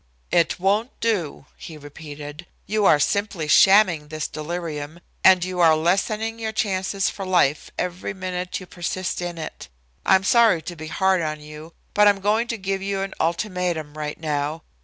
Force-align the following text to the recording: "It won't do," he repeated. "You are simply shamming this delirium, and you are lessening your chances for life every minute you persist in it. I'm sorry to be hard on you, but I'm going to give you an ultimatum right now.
"It 0.31 0.59
won't 0.59 0.99
do," 0.99 1.45
he 1.57 1.77
repeated. 1.77 2.47
"You 2.65 2.85
are 2.85 2.97
simply 2.99 3.47
shamming 3.47 4.07
this 4.07 4.27
delirium, 4.27 4.99
and 5.23 5.45
you 5.45 5.59
are 5.59 5.75
lessening 5.77 6.39
your 6.39 6.51
chances 6.51 7.07
for 7.11 7.23
life 7.23 7.69
every 7.77 8.11
minute 8.11 8.59
you 8.59 8.65
persist 8.65 9.21
in 9.21 9.37
it. 9.37 9.67
I'm 10.03 10.23
sorry 10.23 10.63
to 10.63 10.75
be 10.75 10.87
hard 10.87 11.21
on 11.21 11.39
you, 11.39 11.73
but 11.93 12.07
I'm 12.07 12.19
going 12.19 12.47
to 12.47 12.57
give 12.57 12.81
you 12.81 13.01
an 13.01 13.13
ultimatum 13.19 13.95
right 13.95 14.19
now. 14.19 14.63